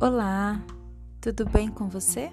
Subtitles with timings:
[0.00, 0.60] Olá,
[1.20, 2.32] tudo bem com você?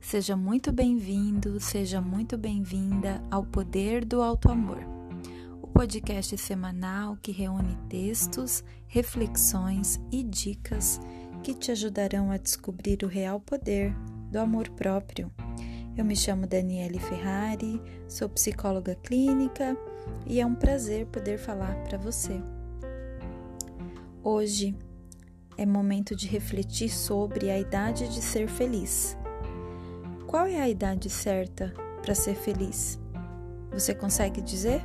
[0.00, 4.78] Seja muito bem-vindo, seja muito bem-vinda ao Poder do Alto Amor,
[5.60, 10.98] o podcast semanal que reúne textos, reflexões e dicas
[11.42, 13.94] que te ajudarão a descobrir o real poder
[14.30, 15.30] do amor próprio.
[15.94, 19.76] Eu me chamo Daniele Ferrari, sou psicóloga clínica
[20.26, 22.42] e é um prazer poder falar para você.
[24.24, 24.74] Hoje
[25.56, 29.16] é momento de refletir sobre a idade de ser feliz.
[30.26, 32.98] Qual é a idade certa para ser feliz?
[33.70, 34.82] Você consegue dizer?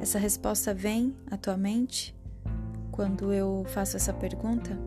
[0.00, 2.16] Essa resposta vem à tua mente
[2.90, 4.78] quando eu faço essa pergunta?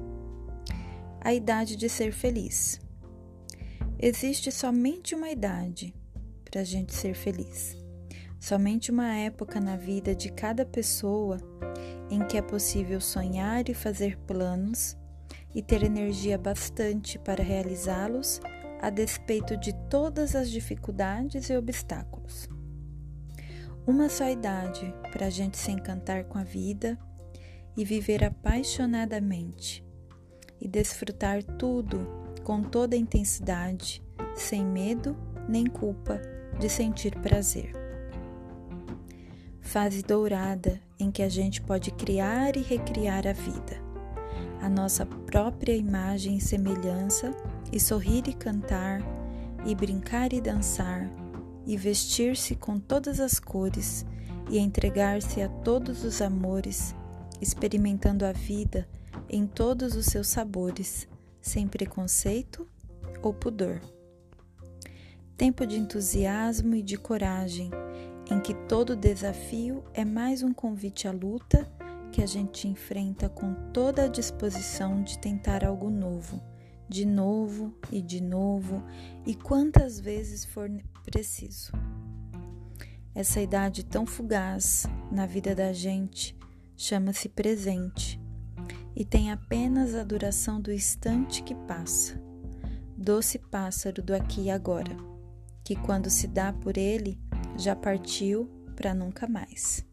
[1.22, 2.81] A idade de ser feliz.
[4.00, 5.95] Existe somente uma idade
[6.44, 7.78] para a gente ser feliz.
[8.40, 11.38] Somente uma época na vida de cada pessoa
[12.10, 14.98] em que é possível sonhar e fazer planos
[15.54, 18.40] e ter energia bastante para realizá-los,
[18.82, 22.50] a despeito de todas as dificuldades e obstáculos.
[23.86, 26.98] Uma só idade para a gente se encantar com a vida
[27.78, 29.86] e viver apaixonadamente
[30.60, 32.08] e desfrutar tudo
[32.44, 34.04] com toda a intensidade,
[34.36, 35.16] sem medo
[35.48, 36.20] nem culpa
[36.60, 37.84] de sentir prazer
[39.73, 43.81] fase dourada em que a gente pode criar e recriar a vida,
[44.61, 47.33] a nossa própria imagem e semelhança,
[47.72, 49.02] e sorrir e cantar,
[49.66, 51.09] e brincar e dançar,
[51.66, 54.05] e vestir-se com todas as cores,
[54.49, 56.94] e entregar-se a todos os amores,
[57.41, 58.88] experimentando a vida
[59.30, 61.08] em todos os seus sabores,
[61.41, 62.67] sem preconceito
[63.21, 63.81] ou pudor.
[65.36, 67.71] Tempo de entusiasmo e de coragem
[68.30, 71.70] em que todo desafio é mais um convite à luta
[72.12, 76.42] que a gente enfrenta com toda a disposição de tentar algo novo,
[76.88, 78.83] de novo e de novo,
[79.26, 80.70] e quantas vezes for
[81.04, 81.72] preciso.
[83.16, 86.38] Essa idade tão fugaz na vida da gente
[86.78, 88.22] chama-se presente
[88.95, 92.22] e tem apenas a duração do instante que passa.
[92.95, 94.95] Doce pássaro do aqui e agora,
[95.64, 97.20] que quando se dá por ele,
[97.58, 99.86] já partiu para nunca mais.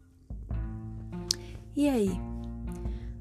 [1.75, 2.11] E aí?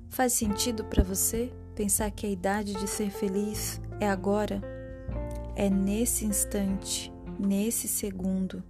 [0.09, 4.61] Faz sentido para você pensar que a idade de ser feliz é agora?
[5.55, 8.63] É nesse instante, nesse segundo.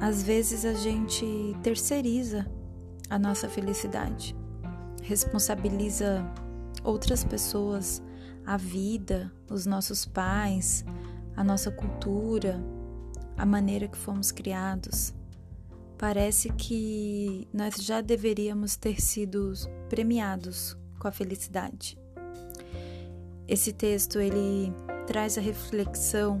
[0.00, 1.24] Às vezes a gente
[1.62, 2.46] terceiriza
[3.08, 4.36] a nossa felicidade,
[5.02, 6.24] responsabiliza
[6.82, 8.02] outras pessoas,
[8.44, 10.84] a vida, os nossos pais,
[11.36, 12.62] a nossa cultura,
[13.36, 15.14] a maneira que fomos criados.
[15.98, 19.52] Parece que nós já deveríamos ter sido
[19.88, 21.98] premiados com a felicidade.
[23.46, 24.72] Esse texto ele
[25.06, 26.38] traz a reflexão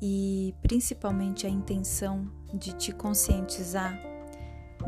[0.00, 3.98] e principalmente a intenção de te conscientizar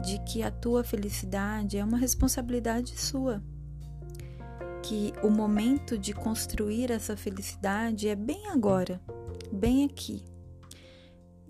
[0.05, 3.43] de que a tua felicidade é uma responsabilidade sua
[4.83, 9.01] que o momento de construir essa felicidade é bem agora,
[9.53, 10.25] bem aqui.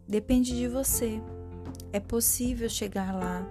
[0.09, 1.21] Depende de você.
[1.93, 3.47] É possível chegar lá,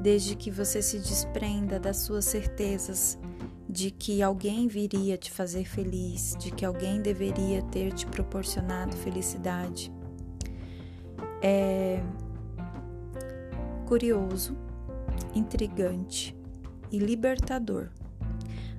[0.00, 3.18] desde que você se desprenda das suas certezas
[3.68, 9.92] de que alguém viria te fazer feliz, de que alguém deveria ter te proporcionado felicidade.
[11.42, 12.02] É
[13.86, 14.56] curioso,
[15.34, 16.36] intrigante
[16.90, 17.90] e libertador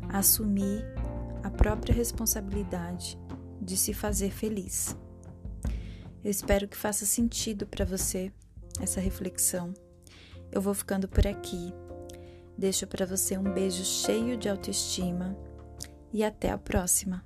[0.09, 0.85] assumir
[1.43, 3.17] a própria responsabilidade
[3.61, 4.95] de se fazer feliz.
[6.23, 8.31] Eu espero que faça sentido para você
[8.79, 9.73] essa reflexão.
[10.51, 11.73] Eu vou ficando por aqui.
[12.57, 15.37] Deixo para você um beijo cheio de autoestima
[16.11, 17.23] e até a próxima.